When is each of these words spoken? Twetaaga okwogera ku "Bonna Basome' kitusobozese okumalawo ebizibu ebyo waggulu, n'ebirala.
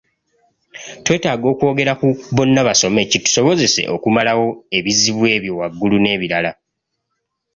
Twetaaga 1.03 1.45
okwogera 1.53 1.93
ku 1.99 2.07
"Bonna 2.35 2.61
Basome' 2.67 3.09
kitusobozese 3.11 3.81
okumalawo 3.95 4.45
ebizibu 4.77 5.23
ebyo 5.35 5.53
waggulu, 5.59 5.95
n'ebirala. 5.99 6.51